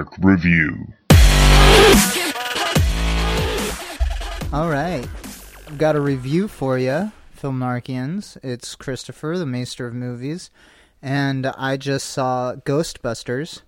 Narc 0.00 0.24
Review. 0.24 0.92
All 4.52 4.70
right. 4.70 5.06
I've 5.66 5.78
got 5.78 5.94
a 5.94 6.00
review 6.00 6.48
for 6.48 6.78
you, 6.78 7.12
Film 7.32 7.60
Narcians. 7.60 8.36
It's 8.42 8.74
Christopher, 8.74 9.36
the 9.36 9.46
Maester 9.46 9.86
of 9.86 9.94
Movies, 9.94 10.50
and 11.02 11.46
I 11.46 11.76
just 11.76 12.08
saw 12.08 12.54
Ghostbusters, 12.54 13.60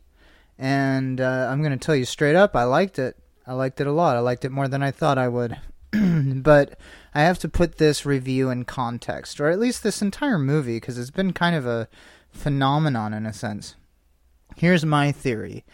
and 0.58 1.20
uh, 1.20 1.48
I'm 1.50 1.62
going 1.62 1.78
to 1.78 1.84
tell 1.84 1.94
you 1.94 2.04
straight 2.04 2.34
up, 2.34 2.56
I 2.56 2.64
liked 2.64 2.98
it. 2.98 3.16
I 3.46 3.52
liked 3.52 3.80
it 3.80 3.86
a 3.86 3.92
lot. 3.92 4.16
I 4.16 4.20
liked 4.20 4.44
it 4.44 4.52
more 4.52 4.68
than 4.68 4.82
I 4.82 4.90
thought 4.90 5.18
I 5.18 5.28
would. 5.28 5.58
but 5.92 6.78
I 7.14 7.22
have 7.22 7.40
to 7.40 7.48
put 7.48 7.76
this 7.76 8.06
review 8.06 8.48
in 8.48 8.64
context, 8.64 9.40
or 9.40 9.50
at 9.50 9.60
least 9.60 9.82
this 9.82 10.00
entire 10.00 10.38
movie, 10.38 10.76
because 10.76 10.98
it's 10.98 11.10
been 11.10 11.32
kind 11.32 11.54
of 11.54 11.66
a 11.66 11.88
phenomenon 12.30 13.12
in 13.12 13.26
a 13.26 13.32
sense. 13.32 13.74
Here's 14.56 14.84
my 14.84 15.12
theory 15.12 15.64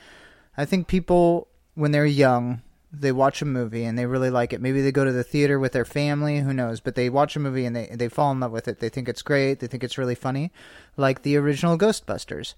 I 0.59 0.65
think 0.65 0.89
people, 0.89 1.47
when 1.75 1.93
they're 1.93 2.05
young, 2.05 2.63
they 2.93 3.13
watch 3.13 3.41
a 3.41 3.45
movie 3.45 3.85
and 3.85 3.97
they 3.97 4.07
really 4.07 4.29
like 4.29 4.53
it. 4.53 4.61
Maybe 4.61 4.83
they 4.83 4.91
go 4.91 5.05
to 5.05 5.13
the 5.13 5.23
theater 5.23 5.59
with 5.59 5.73
their 5.73 5.85
family, 5.85 6.41
who 6.41 6.53
knows? 6.53 6.81
But 6.81 6.97
they 6.97 7.09
watch 7.09 7.37
a 7.37 7.41
movie 7.41 7.65
and 7.65 7.77
they 7.77 7.87
they 7.93 8.09
fall 8.09 8.33
in 8.33 8.41
love 8.41 8.51
with 8.51 8.67
it. 8.67 8.81
They 8.81 8.89
think 8.89 9.09
it's 9.09 9.23
great. 9.23 9.61
They 9.61 9.69
think 9.69 9.85
it's 9.85 9.99
really 9.99 10.17
funny, 10.17 10.51
like 10.97 11.23
the 11.23 11.37
original 11.37 11.79
Ghostbusters. 11.79 12.55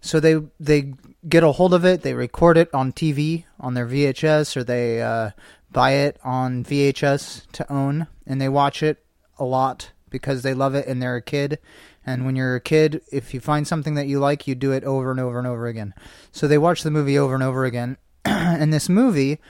So 0.00 0.20
they 0.20 0.40
they 0.60 0.92
get 1.26 1.42
a 1.42 1.52
hold 1.52 1.72
of 1.72 1.84
it. 1.86 2.02
They 2.02 2.12
record 2.12 2.58
it 2.58 2.72
on 2.74 2.92
TV 2.92 3.44
on 3.58 3.74
their 3.74 3.86
VHS, 3.86 4.56
or 4.56 4.64
they 4.64 5.00
uh, 5.00 5.30
buy 5.72 5.92
it 5.92 6.18
on 6.22 6.64
VHS 6.64 7.50
to 7.52 7.72
own, 7.72 8.08
and 8.26 8.40
they 8.40 8.48
watch 8.48 8.82
it 8.82 9.02
a 9.38 9.44
lot 9.44 9.92
because 10.10 10.42
they 10.42 10.54
love 10.54 10.74
it 10.74 10.86
and 10.86 11.00
they're 11.02 11.16
a 11.16 11.22
kid. 11.22 11.58
And 12.08 12.24
when 12.24 12.36
you're 12.36 12.56
a 12.56 12.60
kid, 12.60 13.02
if 13.12 13.34
you 13.34 13.40
find 13.40 13.68
something 13.68 13.92
that 13.94 14.06
you 14.06 14.18
like, 14.18 14.46
you 14.46 14.54
do 14.54 14.72
it 14.72 14.82
over 14.82 15.10
and 15.10 15.20
over 15.20 15.36
and 15.36 15.46
over 15.46 15.66
again. 15.66 15.92
So 16.32 16.48
they 16.48 16.56
watch 16.56 16.82
the 16.82 16.90
movie 16.90 17.18
over 17.18 17.34
and 17.34 17.42
over 17.42 17.66
again. 17.66 17.98
and 18.24 18.72
this 18.72 18.88
movie 18.88 19.40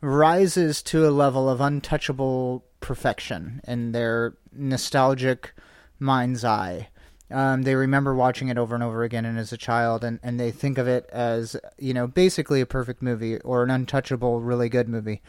rises 0.00 0.80
to 0.84 1.08
a 1.08 1.10
level 1.10 1.50
of 1.50 1.60
untouchable 1.60 2.64
perfection 2.78 3.60
in 3.66 3.90
their 3.90 4.36
nostalgic 4.52 5.54
mind's 5.98 6.44
eye. 6.44 6.88
Um, 7.32 7.62
they 7.62 7.74
remember 7.74 8.14
watching 8.14 8.46
it 8.46 8.58
over 8.58 8.76
and 8.76 8.84
over 8.84 9.02
again 9.02 9.24
and 9.24 9.36
as 9.36 9.52
a 9.52 9.56
child, 9.56 10.04
and, 10.04 10.20
and 10.22 10.38
they 10.38 10.52
think 10.52 10.78
of 10.78 10.86
it 10.86 11.10
as, 11.10 11.56
you 11.78 11.92
know, 11.92 12.06
basically 12.06 12.60
a 12.60 12.66
perfect 12.66 13.02
movie 13.02 13.40
or 13.40 13.64
an 13.64 13.70
untouchable, 13.70 14.40
really 14.40 14.68
good 14.68 14.88
movie. 14.88 15.20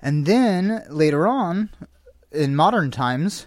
And 0.00 0.24
then 0.24 0.84
later 0.88 1.26
on, 1.26 1.68
in 2.32 2.56
modern 2.56 2.90
times, 2.90 3.46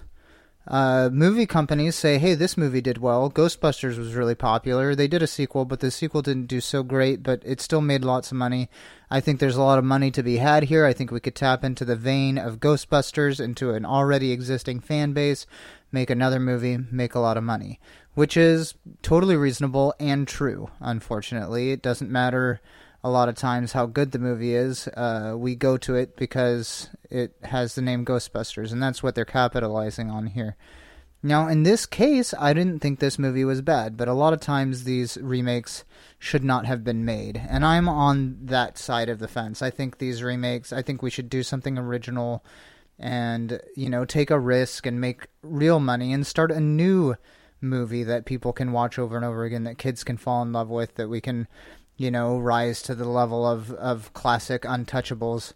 uh, 0.67 1.09
movie 1.11 1.47
companies 1.47 1.95
say, 1.95 2.17
hey, 2.19 2.35
this 2.35 2.55
movie 2.55 2.81
did 2.81 2.99
well. 2.99 3.31
Ghostbusters 3.31 3.97
was 3.97 4.13
really 4.13 4.35
popular. 4.35 4.93
They 4.93 5.07
did 5.07 5.23
a 5.23 5.27
sequel, 5.27 5.65
but 5.65 5.79
the 5.79 5.89
sequel 5.89 6.21
didn't 6.21 6.45
do 6.45 6.61
so 6.61 6.83
great, 6.83 7.23
but 7.23 7.41
it 7.43 7.59
still 7.59 7.81
made 7.81 8.05
lots 8.05 8.31
of 8.31 8.37
money. 8.37 8.69
I 9.09 9.21
think 9.21 9.39
there's 9.39 9.55
a 9.55 9.63
lot 9.63 9.79
of 9.79 9.83
money 9.83 10.11
to 10.11 10.21
be 10.21 10.37
had 10.37 10.63
here. 10.63 10.85
I 10.85 10.93
think 10.93 11.11
we 11.11 11.19
could 11.19 11.35
tap 11.35 11.63
into 11.63 11.83
the 11.83 11.95
vein 11.95 12.37
of 12.37 12.59
Ghostbusters, 12.59 13.39
into 13.43 13.71
an 13.71 13.85
already 13.85 14.31
existing 14.31 14.81
fan 14.81 15.13
base, 15.13 15.47
make 15.91 16.09
another 16.09 16.39
movie, 16.39 16.77
make 16.91 17.15
a 17.15 17.19
lot 17.19 17.37
of 17.37 17.43
money, 17.43 17.79
which 18.13 18.37
is 18.37 18.75
totally 19.01 19.35
reasonable 19.35 19.95
and 19.99 20.27
true, 20.27 20.69
unfortunately. 20.79 21.71
It 21.71 21.81
doesn't 21.81 22.11
matter 22.11 22.61
a 23.03 23.09
lot 23.09 23.29
of 23.29 23.35
times 23.35 23.71
how 23.71 23.85
good 23.85 24.11
the 24.11 24.19
movie 24.19 24.53
is. 24.53 24.87
Uh, 24.89 25.35
we 25.37 25.55
go 25.55 25.77
to 25.77 25.95
it 25.95 26.15
because 26.15 26.89
it 27.09 27.35
has 27.43 27.75
the 27.75 27.81
name 27.81 28.05
Ghostbusters, 28.05 28.71
and 28.71 28.81
that's 28.81 29.01
what 29.01 29.15
they're 29.15 29.25
capitalizing 29.25 30.09
on 30.09 30.27
here. 30.27 30.55
Now, 31.23 31.47
in 31.47 31.63
this 31.63 31.85
case, 31.85 32.33
I 32.39 32.53
didn't 32.53 32.79
think 32.79 32.99
this 32.99 33.19
movie 33.19 33.45
was 33.45 33.61
bad, 33.61 33.95
but 33.95 34.07
a 34.07 34.13
lot 34.13 34.33
of 34.33 34.39
times 34.39 34.83
these 34.83 35.17
remakes 35.21 35.83
should 36.17 36.43
not 36.43 36.65
have 36.65 36.83
been 36.83 37.05
made, 37.05 37.41
and 37.47 37.63
I'm 37.63 37.87
on 37.87 38.37
that 38.41 38.77
side 38.77 39.09
of 39.09 39.19
the 39.19 39.27
fence. 39.27 39.61
I 39.61 39.69
think 39.69 39.97
these 39.97 40.23
remakes, 40.23 40.73
I 40.73 40.81
think 40.81 41.01
we 41.01 41.11
should 41.11 41.29
do 41.29 41.43
something 41.43 41.77
original 41.77 42.43
and, 42.97 43.59
you 43.75 43.89
know, 43.89 44.05
take 44.05 44.29
a 44.31 44.39
risk 44.39 44.85
and 44.85 45.01
make 45.01 45.27
real 45.41 45.79
money 45.79 46.13
and 46.13 46.25
start 46.25 46.51
a 46.51 46.59
new 46.59 47.15
movie 47.59 48.03
that 48.03 48.25
people 48.25 48.53
can 48.53 48.71
watch 48.71 48.97
over 48.97 49.15
and 49.15 49.25
over 49.25 49.43
again, 49.43 49.63
that 49.63 49.77
kids 49.77 50.03
can 50.03 50.17
fall 50.17 50.41
in 50.41 50.51
love 50.51 50.69
with, 50.69 50.95
that 50.95 51.09
we 51.09 51.21
can 51.21 51.47
you 52.01 52.09
know, 52.09 52.39
rise 52.39 52.81
to 52.81 52.95
the 52.95 53.07
level 53.07 53.45
of, 53.45 53.71
of 53.73 54.11
classic 54.13 54.63
untouchables. 54.63 55.53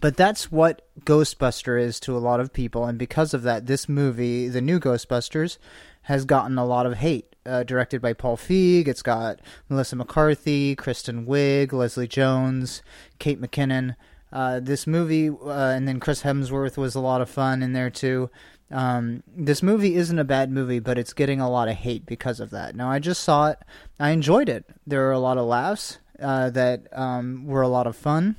But 0.00 0.16
that's 0.16 0.52
what 0.52 0.86
Ghostbuster 1.00 1.80
is 1.80 1.98
to 2.00 2.16
a 2.16 2.18
lot 2.18 2.38
of 2.38 2.52
people, 2.52 2.84
and 2.84 2.96
because 2.98 3.34
of 3.34 3.42
that, 3.42 3.66
this 3.66 3.88
movie, 3.88 4.48
the 4.48 4.60
new 4.60 4.78
Ghostbusters, 4.78 5.58
has 6.02 6.24
gotten 6.24 6.56
a 6.56 6.64
lot 6.64 6.86
of 6.86 6.94
hate. 6.98 7.26
Uh, 7.46 7.62
directed 7.62 8.00
by 8.00 8.14
Paul 8.14 8.38
Feig, 8.38 8.88
it's 8.88 9.02
got 9.02 9.38
Melissa 9.68 9.96
McCarthy, 9.96 10.74
Kristen 10.74 11.26
Wiig, 11.26 11.74
Leslie 11.74 12.08
Jones, 12.08 12.80
Kate 13.18 13.38
McKinnon. 13.38 13.96
Uh, 14.34 14.58
this 14.58 14.84
movie, 14.84 15.28
uh, 15.30 15.70
and 15.70 15.86
then 15.86 16.00
Chris 16.00 16.22
Hemsworth 16.24 16.76
was 16.76 16.96
a 16.96 17.00
lot 17.00 17.20
of 17.20 17.30
fun 17.30 17.62
in 17.62 17.72
there 17.72 17.88
too. 17.88 18.30
Um, 18.68 19.22
this 19.28 19.62
movie 19.62 19.94
isn't 19.94 20.18
a 20.18 20.24
bad 20.24 20.50
movie, 20.50 20.80
but 20.80 20.98
it's 20.98 21.12
getting 21.12 21.40
a 21.40 21.48
lot 21.48 21.68
of 21.68 21.76
hate 21.76 22.04
because 22.04 22.40
of 22.40 22.50
that. 22.50 22.74
Now, 22.74 22.90
I 22.90 22.98
just 22.98 23.22
saw 23.22 23.50
it. 23.50 23.58
I 24.00 24.10
enjoyed 24.10 24.48
it. 24.48 24.64
There 24.84 25.02
were 25.02 25.12
a 25.12 25.20
lot 25.20 25.38
of 25.38 25.46
laughs 25.46 25.98
uh, 26.20 26.50
that 26.50 26.88
um, 26.92 27.46
were 27.46 27.62
a 27.62 27.68
lot 27.68 27.86
of 27.86 27.94
fun. 27.94 28.34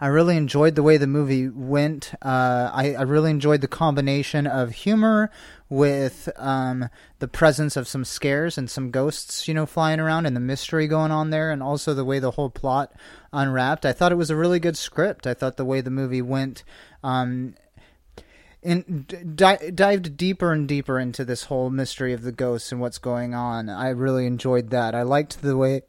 I 0.00 0.08
really 0.08 0.36
enjoyed 0.36 0.74
the 0.74 0.82
way 0.82 0.96
the 0.96 1.06
movie 1.06 1.48
went. 1.48 2.12
Uh, 2.22 2.70
I, 2.72 2.94
I, 2.94 3.02
really 3.02 3.30
enjoyed 3.30 3.60
the 3.60 3.68
combination 3.68 4.46
of 4.46 4.72
humor 4.72 5.30
with 5.68 6.28
um, 6.36 6.88
the 7.20 7.28
presence 7.28 7.76
of 7.76 7.88
some 7.88 8.04
scares 8.04 8.58
and 8.58 8.68
some 8.68 8.90
ghosts, 8.90 9.48
you 9.48 9.54
know, 9.54 9.66
flying 9.66 10.00
around 10.00 10.26
and 10.26 10.36
the 10.36 10.40
mystery 10.40 10.86
going 10.86 11.10
on 11.10 11.30
there, 11.30 11.50
and 11.50 11.62
also 11.62 11.94
the 11.94 12.04
way 12.04 12.18
the 12.18 12.32
whole 12.32 12.50
plot 12.50 12.92
unwrapped. 13.32 13.86
I 13.86 13.92
thought 13.92 14.12
it 14.12 14.16
was 14.16 14.30
a 14.30 14.36
really 14.36 14.60
good 14.60 14.76
script. 14.76 15.26
I 15.26 15.34
thought 15.34 15.56
the 15.56 15.64
way 15.64 15.80
the 15.80 15.90
movie 15.90 16.22
went 16.22 16.64
um, 17.02 17.54
and 18.64 19.36
di- 19.36 19.70
dived 19.70 20.16
deeper 20.16 20.52
and 20.52 20.66
deeper 20.66 20.98
into 20.98 21.24
this 21.24 21.44
whole 21.44 21.70
mystery 21.70 22.12
of 22.12 22.22
the 22.22 22.32
ghosts 22.32 22.72
and 22.72 22.80
what's 22.80 22.98
going 22.98 23.34
on. 23.34 23.68
I 23.68 23.90
really 23.90 24.26
enjoyed 24.26 24.70
that. 24.70 24.94
I 24.94 25.02
liked 25.02 25.42
the 25.42 25.56
way 25.56 25.82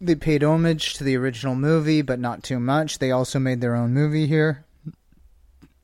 they 0.00 0.14
paid 0.14 0.44
homage 0.44 0.94
to 0.94 1.04
the 1.04 1.16
original 1.16 1.54
movie, 1.54 2.02
but 2.02 2.20
not 2.20 2.42
too 2.42 2.60
much. 2.60 2.98
They 2.98 3.10
also 3.10 3.38
made 3.38 3.60
their 3.60 3.74
own 3.74 3.92
movie 3.92 4.26
here. 4.26 4.64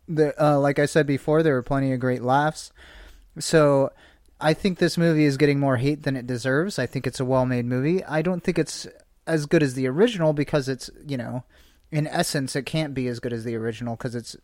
The, 0.07 0.35
uh, 0.43 0.59
like 0.59 0.79
I 0.79 0.87
said 0.87 1.07
before, 1.07 1.43
there 1.43 1.55
were 1.55 1.63
plenty 1.63 1.93
of 1.93 2.01
great 2.01 2.23
laughs. 2.23 2.73
So 3.39 3.91
I 4.41 4.55
think 4.55 4.79
this 4.79 4.99
movie 4.99 5.25
is 5.25 5.37
getting 5.37 5.59
more 5.59 5.79
hate 5.79 6.03
than 6.03 6.17
it 6.17 6.27
deserves. 6.27 6.79
I 6.79 6.87
think 6.87 7.07
it's 7.07 7.21
a 7.21 7.25
well-made 7.25 7.65
movie. 7.65 8.05
I 8.05 8.23
don't 8.23 8.43
think 8.43 8.59
it's 8.59 8.87
as 9.27 9.47
good 9.47 9.63
as 9.63 9.75
the 9.75 9.89
original 9.89 10.33
because 10.33 10.69
it's 10.69 10.91
you 11.07 11.17
know, 11.17 11.45
in 11.91 12.07
essence, 12.07 12.55
it 12.55 12.67
can't 12.67 12.95
be 12.95 13.09
as 13.09 13.21
good 13.21 13.33
as 13.33 13.45
the 13.45 13.57
original 13.57 13.97
because 13.97 14.15
it's 14.15 14.37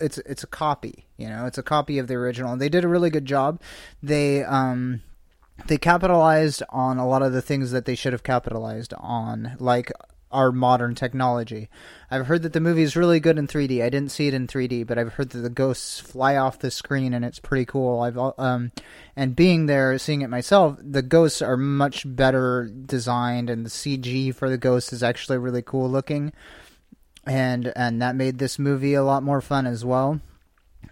it's 0.00 0.18
it's 0.18 0.42
a 0.42 0.48
copy. 0.48 1.06
You 1.16 1.28
know, 1.28 1.46
it's 1.46 1.58
a 1.58 1.62
copy 1.62 1.98
of 1.98 2.08
the 2.08 2.14
original. 2.14 2.52
And 2.52 2.60
they 2.60 2.68
did 2.68 2.84
a 2.84 2.88
really 2.88 3.10
good 3.10 3.24
job. 3.24 3.60
They 4.02 4.42
um 4.42 5.02
they 5.66 5.78
capitalized 5.78 6.62
on 6.70 6.98
a 6.98 7.06
lot 7.06 7.22
of 7.22 7.32
the 7.32 7.42
things 7.42 7.70
that 7.70 7.84
they 7.84 7.94
should 7.94 8.12
have 8.12 8.22
capitalized 8.22 8.92
on, 8.98 9.56
like 9.58 9.90
our 10.34 10.50
modern 10.50 10.94
technology. 10.94 11.70
I've 12.10 12.26
heard 12.26 12.42
that 12.42 12.52
the 12.52 12.60
movie 12.60 12.82
is 12.82 12.96
really 12.96 13.20
good 13.20 13.38
in 13.38 13.46
3D. 13.46 13.82
I 13.82 13.88
didn't 13.88 14.10
see 14.10 14.26
it 14.26 14.34
in 14.34 14.48
3D, 14.48 14.84
but 14.86 14.98
I've 14.98 15.14
heard 15.14 15.30
that 15.30 15.38
the 15.38 15.48
ghosts 15.48 16.00
fly 16.00 16.36
off 16.36 16.58
the 16.58 16.72
screen 16.72 17.14
and 17.14 17.24
it's 17.24 17.38
pretty 17.38 17.64
cool. 17.64 18.00
I've 18.00 18.18
um 18.18 18.72
and 19.14 19.36
being 19.36 19.66
there, 19.66 19.96
seeing 19.96 20.22
it 20.22 20.30
myself, 20.30 20.76
the 20.82 21.02
ghosts 21.02 21.40
are 21.40 21.56
much 21.56 22.04
better 22.04 22.68
designed 22.68 23.48
and 23.48 23.64
the 23.64 23.70
CG 23.70 24.34
for 24.34 24.50
the 24.50 24.58
ghosts 24.58 24.92
is 24.92 25.04
actually 25.04 25.38
really 25.38 25.62
cool 25.62 25.88
looking 25.88 26.32
and 27.26 27.72
and 27.76 28.02
that 28.02 28.16
made 28.16 28.38
this 28.38 28.58
movie 28.58 28.94
a 28.94 29.04
lot 29.04 29.22
more 29.22 29.40
fun 29.40 29.66
as 29.66 29.84
well. 29.84 30.20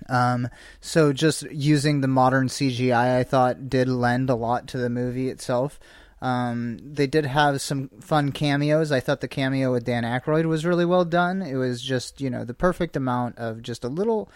Um, 0.08 0.48
so 0.80 1.12
just 1.12 1.42
using 1.50 2.00
the 2.00 2.08
modern 2.08 2.48
CGI, 2.48 3.18
I 3.18 3.24
thought 3.24 3.68
did 3.68 3.88
lend 3.88 4.30
a 4.30 4.34
lot 4.34 4.66
to 4.68 4.78
the 4.78 4.90
movie 4.90 5.28
itself. 5.28 5.78
Um, 6.20 6.78
they 6.80 7.08
did 7.08 7.26
have 7.26 7.60
some 7.60 7.88
fun 8.00 8.30
cameos. 8.30 8.92
I 8.92 9.00
thought 9.00 9.20
the 9.20 9.28
cameo 9.28 9.72
with 9.72 9.84
Dan 9.84 10.04
Aykroyd 10.04 10.46
was 10.46 10.64
really 10.64 10.84
well 10.84 11.04
done. 11.04 11.42
It 11.42 11.56
was 11.56 11.82
just 11.82 12.20
you 12.20 12.30
know 12.30 12.44
the 12.44 12.54
perfect 12.54 12.96
amount 12.96 13.38
of 13.38 13.60
just 13.60 13.82
a 13.82 13.88
little, 13.88 14.30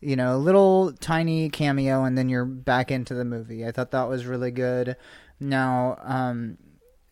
you 0.00 0.14
know, 0.14 0.36
a 0.36 0.38
little 0.38 0.92
tiny 0.92 1.48
cameo, 1.48 2.04
and 2.04 2.16
then 2.16 2.28
you're 2.28 2.44
back 2.44 2.92
into 2.92 3.14
the 3.14 3.24
movie. 3.24 3.66
I 3.66 3.72
thought 3.72 3.90
that 3.90 4.08
was 4.08 4.26
really 4.26 4.52
good. 4.52 4.96
Now, 5.40 5.98
um, 6.02 6.56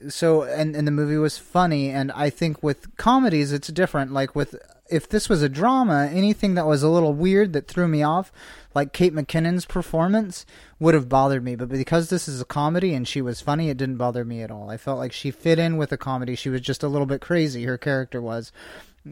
so 0.08 0.42
and 0.42 0.74
and 0.74 0.86
the 0.86 0.92
movie 0.92 1.16
was 1.16 1.38
funny 1.38 1.88
and 1.90 2.10
i 2.12 2.28
think 2.28 2.62
with 2.62 2.96
comedies 2.96 3.52
it's 3.52 3.68
different 3.68 4.12
like 4.12 4.34
with 4.34 4.56
if 4.92 5.08
this 5.08 5.28
was 5.28 5.42
a 5.42 5.48
drama 5.48 6.08
anything 6.12 6.54
that 6.54 6.66
was 6.66 6.82
a 6.82 6.88
little 6.88 7.14
weird 7.14 7.52
that 7.52 7.66
threw 7.66 7.88
me 7.88 8.02
off 8.02 8.30
like 8.74 8.92
kate 8.92 9.12
mckinnon's 9.12 9.64
performance 9.64 10.46
would 10.82 10.94
have 10.94 11.08
bothered 11.08 11.44
me. 11.44 11.54
But 11.54 11.68
because 11.68 12.10
this 12.10 12.26
is 12.26 12.40
a 12.40 12.44
comedy 12.44 12.92
and 12.92 13.06
she 13.06 13.22
was 13.22 13.40
funny 13.40 13.70
it 13.70 13.76
didn't 13.76 13.96
bother 13.96 14.24
me 14.24 14.42
at 14.42 14.50
all. 14.50 14.68
I 14.68 14.76
felt 14.76 14.98
like 14.98 15.12
she 15.12 15.30
fit 15.30 15.58
in 15.58 15.76
with 15.76 15.90
the 15.90 15.96
comedy. 15.96 16.34
She 16.34 16.48
was 16.48 16.60
just 16.60 16.82
a 16.82 16.88
little 16.88 17.06
bit 17.06 17.20
crazy 17.20 17.64
her 17.64 17.78
character 17.78 18.20
was. 18.20 18.52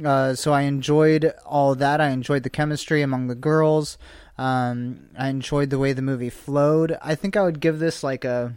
Uh, 0.04 0.34
so 0.34 0.52
i 0.52 0.62
enjoyed 0.62 1.32
all 1.46 1.74
that. 1.76 2.00
I 2.00 2.10
enjoyed 2.10 2.42
the 2.42 2.50
chemistry 2.50 3.02
among 3.02 3.28
the 3.28 3.34
girls. 3.34 3.98
Um, 4.36 5.08
i 5.16 5.28
enjoyed 5.28 5.70
the 5.70 5.78
way 5.78 5.92
the 5.92 6.02
movie 6.02 6.30
flowed. 6.30 6.98
I 7.00 7.14
think 7.14 7.36
i 7.36 7.42
would 7.42 7.60
give 7.60 7.78
this 7.78 8.02
like 8.02 8.24
a 8.24 8.54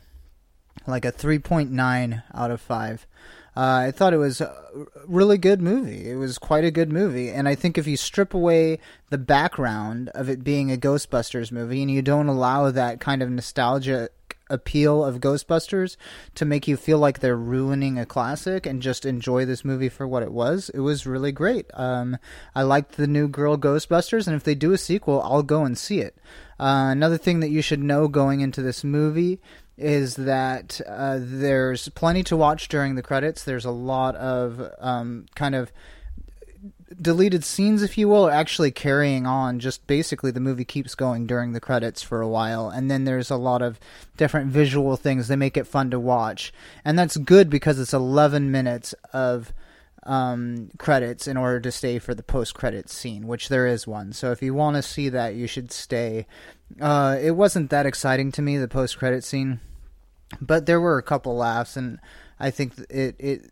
like 0.88 1.06
a 1.06 1.12
3.9 1.12 2.24
out 2.34 2.52
of 2.52 2.62
5. 2.62 3.08
Uh, 3.56 3.86
I 3.88 3.92
thought 3.92 4.14
it 4.14 4.18
was 4.18 4.42
a 4.42 4.56
really 5.06 5.38
good 5.38 5.62
movie. 5.62 6.10
It 6.10 6.16
was 6.16 6.40
quite 6.40 6.66
a 6.66 6.72
good 6.72 6.92
movie, 6.92 7.30
and 7.30 7.48
I 7.48 7.54
think 7.54 7.78
if 7.78 7.86
you 7.86 7.98
strip 7.98 8.34
away 8.34 8.80
the 9.10 9.20
background 9.20 10.10
of 10.10 10.28
it 10.28 10.44
being 10.44 10.72
a 10.72 10.78
Ghostbusters 10.78 11.52
movie 11.52 11.84
and 11.84 11.92
you 11.92 12.02
don't 12.02 12.28
allow 12.28 12.72
that 12.72 13.00
kind 13.00 13.22
of 13.22 13.30
nostalgia 13.30 14.10
appeal 14.50 15.04
of 15.04 15.20
Ghostbusters 15.20 15.98
to 16.36 16.46
make 16.46 16.68
you 16.68 16.78
feel 16.78 17.00
like 17.00 17.20
they're 17.20 17.38
ruining 17.38 17.98
a 17.98 18.06
classic 18.06 18.66
and 18.66 18.82
just 18.82 19.06
enjoy 19.06 19.46
this 19.46 19.64
movie 19.64 19.90
for 19.90 20.08
what 20.08 20.24
it 20.24 20.32
was. 20.32 20.70
It 20.70 20.80
was 20.80 21.08
really 21.08 21.32
great. 21.32 21.70
Um, 21.74 22.18
I 22.56 22.64
liked 22.64 22.98
the 22.98 23.08
new 23.08 23.28
girl 23.28 23.58
Ghostbusters, 23.58 24.28
and 24.28 24.36
if 24.36 24.44
they 24.44 24.56
do 24.56 24.74
a 24.74 24.78
sequel, 24.78 25.22
I'll 25.22 25.44
go 25.44 25.64
and 25.64 25.78
see 25.78 26.00
it. 26.00 26.18
Uh, 26.60 26.90
another 26.92 27.18
thing 27.18 27.40
that 27.40 27.50
you 27.50 27.62
should 27.62 27.82
know 27.82 28.08
going 28.08 28.42
into 28.42 28.62
this 28.62 28.84
movie 28.84 29.42
is 29.78 30.16
that 30.16 30.80
uh, 30.88 31.18
there's 31.20 31.90
plenty 31.90 32.24
to 32.24 32.38
watch 32.38 32.68
during 32.68 32.96
the 32.96 33.02
credits. 33.02 33.44
There's 33.44 33.66
a 33.66 33.72
lot 33.72 34.16
of 34.16 34.72
um, 34.80 35.26
kind 35.36 35.56
of 35.56 35.72
deleted 37.02 37.44
scenes, 37.44 37.82
if 37.82 37.98
you 37.98 38.08
will, 38.08 38.28
are 38.28 38.32
actually 38.32 38.72
carrying 38.72 39.26
on. 39.26 39.60
Just 39.60 39.86
basically, 39.88 40.32
the 40.32 40.40
movie 40.40 40.66
keeps 40.66 40.96
going 40.96 41.26
during 41.26 41.54
the 41.54 41.60
credits 41.60 42.02
for 42.02 42.22
a 42.22 42.28
while, 42.28 42.70
and 42.70 42.90
then 42.90 43.06
there's 43.06 43.32
a 43.32 43.36
lot 43.36 43.62
of 43.62 43.80
different 44.18 44.52
visual 44.52 44.96
things. 44.96 45.28
They 45.28 45.36
make 45.36 45.58
it 45.58 45.68
fun 45.68 45.90
to 45.92 46.00
watch, 46.00 46.54
and 46.86 46.98
that's 46.98 47.18
good 47.18 47.50
because 47.50 47.80
it's 47.80 47.94
11 47.94 48.52
minutes 48.52 48.94
of 49.12 49.54
um, 50.06 50.70
credits 50.78 51.28
in 51.28 51.38
order 51.38 51.60
to 51.60 51.72
stay 51.72 52.00
for 52.00 52.14
the 52.14 52.24
post-credits 52.24 52.94
scene, 52.94 53.28
which 53.28 53.50
there 53.50 53.68
is 53.68 53.88
one. 53.88 54.14
So 54.14 54.32
if 54.32 54.42
you 54.42 54.54
want 54.54 54.76
to 54.76 54.82
see 54.82 55.10
that, 55.10 55.36
you 55.36 55.48
should 55.48 55.72
stay. 55.72 56.28
Uh, 56.82 57.18
it 57.22 57.32
wasn't 57.32 57.70
that 57.70 57.86
exciting 57.86 58.32
to 58.34 58.42
me, 58.42 58.58
the 58.58 58.68
post-credit 58.68 59.24
scene, 59.24 59.60
but 60.42 60.66
there 60.66 60.82
were 60.82 60.98
a 60.98 61.04
couple 61.04 61.36
laughs, 61.36 61.78
and 61.78 62.00
I 62.40 62.52
think 62.52 62.74
it 62.90 63.16
it 63.20 63.52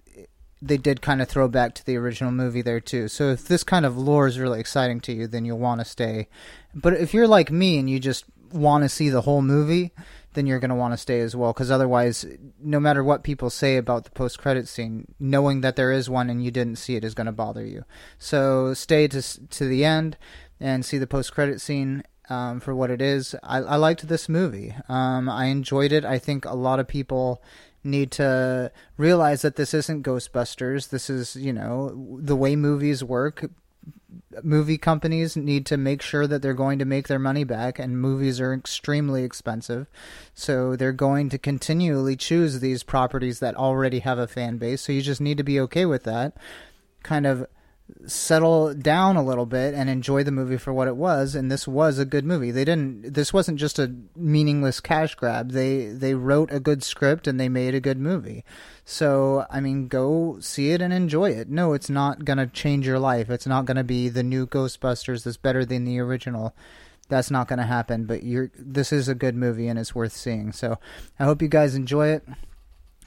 they 0.61 0.77
did 0.77 1.01
kind 1.01 1.21
of 1.21 1.27
throw 1.27 1.47
back 1.47 1.73
to 1.75 1.85
the 1.85 1.97
original 1.97 2.31
movie 2.31 2.61
there 2.61 2.79
too. 2.79 3.07
So 3.07 3.29
if 3.29 3.47
this 3.47 3.63
kind 3.63 3.85
of 3.85 3.97
lore 3.97 4.27
is 4.27 4.37
really 4.37 4.59
exciting 4.59 4.99
to 5.01 5.13
you, 5.13 5.27
then 5.27 5.43
you'll 5.43 5.57
want 5.57 5.81
to 5.81 5.85
stay. 5.85 6.27
But 6.75 6.93
if 6.93 7.13
you're 7.13 7.27
like 7.27 7.49
me 7.51 7.79
and 7.79 7.89
you 7.89 7.99
just 7.99 8.25
want 8.51 8.83
to 8.83 8.89
see 8.89 9.09
the 9.09 9.21
whole 9.21 9.41
movie, 9.41 9.91
then 10.33 10.45
you're 10.45 10.59
going 10.59 10.69
to 10.69 10.75
want 10.75 10.93
to 10.93 10.97
stay 10.97 11.19
as 11.19 11.35
well 11.35 11.53
because 11.53 11.71
otherwise 11.71 12.25
no 12.59 12.79
matter 12.79 13.03
what 13.03 13.23
people 13.23 13.49
say 13.49 13.77
about 13.77 14.03
the 14.03 14.11
post 14.11 14.39
credit 14.39 14.67
scene 14.67 15.05
knowing 15.19 15.61
that 15.61 15.75
there 15.75 15.91
is 15.91 16.09
one 16.09 16.29
and 16.29 16.43
you 16.43 16.51
didn't 16.51 16.77
see 16.77 16.95
it 16.95 17.03
is 17.03 17.13
going 17.13 17.25
to 17.25 17.31
bother 17.31 17.65
you 17.65 17.83
so 18.17 18.73
stay 18.73 19.07
to 19.07 19.21
to 19.47 19.65
the 19.65 19.83
end 19.83 20.17
and 20.59 20.85
see 20.85 20.97
the 20.97 21.07
post 21.07 21.33
credit 21.33 21.59
scene 21.59 22.03
um, 22.29 22.59
for 22.59 22.73
what 22.73 22.91
it 22.91 23.01
is 23.01 23.35
I, 23.43 23.57
I 23.57 23.75
liked 23.75 24.07
this 24.07 24.29
movie 24.29 24.75
um, 24.87 25.27
I 25.29 25.45
enjoyed 25.45 25.91
it 25.91 26.05
I 26.05 26.17
think 26.17 26.45
a 26.45 26.55
lot 26.55 26.79
of 26.79 26.87
people 26.87 27.41
need 27.83 28.11
to 28.11 28.71
realize 28.97 29.41
that 29.41 29.55
this 29.55 29.73
isn't 29.73 30.05
Ghostbusters. 30.05 30.89
This 30.89 31.09
is, 31.09 31.35
you 31.35 31.53
know, 31.53 32.17
the 32.19 32.35
way 32.35 32.55
movies 32.55 33.03
work. 33.03 33.49
Movie 34.43 34.77
companies 34.77 35.35
need 35.35 35.65
to 35.65 35.77
make 35.77 36.01
sure 36.01 36.25
that 36.25 36.41
they're 36.41 36.53
going 36.53 36.79
to 36.79 36.85
make 36.85 37.07
their 37.07 37.19
money 37.19 37.43
back, 37.43 37.79
and 37.79 37.99
movies 37.99 38.39
are 38.39 38.53
extremely 38.53 39.23
expensive. 39.23 39.87
So 40.33 40.75
they're 40.75 40.93
going 40.93 41.29
to 41.29 41.37
continually 41.37 42.15
choose 42.15 42.59
these 42.59 42.83
properties 42.83 43.39
that 43.39 43.55
already 43.55 43.99
have 43.99 44.17
a 44.17 44.27
fan 44.27 44.57
base. 44.57 44.81
So 44.81 44.93
you 44.93 45.01
just 45.01 45.21
need 45.21 45.37
to 45.37 45.43
be 45.43 45.59
okay 45.61 45.85
with 45.85 46.03
that. 46.03 46.37
Kind 47.03 47.25
of 47.25 47.45
settle 48.07 48.73
down 48.73 49.15
a 49.15 49.23
little 49.23 49.45
bit 49.45 49.73
and 49.73 49.89
enjoy 49.89 50.23
the 50.23 50.31
movie 50.31 50.57
for 50.57 50.73
what 50.73 50.87
it 50.87 50.95
was 50.95 51.35
and 51.35 51.51
this 51.51 51.67
was 51.67 51.99
a 51.99 52.05
good 52.05 52.25
movie. 52.25 52.51
They 52.51 52.65
didn't 52.65 53.13
this 53.13 53.33
wasn't 53.33 53.59
just 53.59 53.79
a 53.79 53.93
meaningless 54.15 54.79
cash 54.79 55.15
grab. 55.15 55.51
They 55.51 55.85
they 55.87 56.13
wrote 56.13 56.51
a 56.51 56.59
good 56.59 56.83
script 56.83 57.27
and 57.27 57.39
they 57.39 57.49
made 57.49 57.75
a 57.75 57.79
good 57.79 57.99
movie. 57.99 58.43
So 58.85 59.45
i 59.49 59.59
mean 59.59 59.87
go 59.87 60.37
see 60.39 60.71
it 60.71 60.81
and 60.81 60.93
enjoy 60.93 61.31
it. 61.31 61.49
No 61.49 61.73
it's 61.73 61.89
not 61.89 62.25
going 62.25 62.37
to 62.37 62.47
change 62.47 62.87
your 62.87 62.99
life. 62.99 63.29
It's 63.29 63.47
not 63.47 63.65
going 63.65 63.77
to 63.77 63.83
be 63.83 64.09
the 64.09 64.23
new 64.23 64.47
ghostbusters 64.47 65.23
that's 65.23 65.37
better 65.37 65.65
than 65.65 65.85
the 65.85 65.99
original. 65.99 66.55
That's 67.09 67.31
not 67.31 67.47
going 67.47 67.59
to 67.59 67.65
happen 67.65 68.05
but 68.05 68.23
you're 68.23 68.51
this 68.57 68.91
is 68.91 69.07
a 69.07 69.15
good 69.15 69.35
movie 69.35 69.67
and 69.67 69.77
it's 69.77 69.95
worth 69.95 70.13
seeing. 70.13 70.51
So 70.51 70.79
i 71.19 71.25
hope 71.25 71.41
you 71.41 71.47
guys 71.47 71.75
enjoy 71.75 72.07
it. 72.07 72.27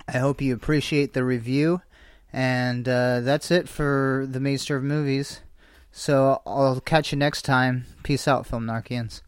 I 0.07 0.19
hope 0.19 0.43
you 0.43 0.55
appreciate 0.55 1.15
the 1.15 1.25
review 1.25 1.81
and 2.35 2.89
uh, 2.89 3.21
that's 3.21 3.53
it 3.53 3.69
for 3.69 4.27
the 4.29 4.41
Maester 4.41 4.77
of 4.77 4.83
Movies. 4.83 5.41
So 5.93 6.43
I'll 6.45 6.81
catch 6.81 7.13
you 7.13 7.19
next 7.19 7.43
time. 7.43 7.87
Peace 8.03 8.27
out, 8.27 8.45
Film 8.45 8.67
Narkians. 8.67 9.23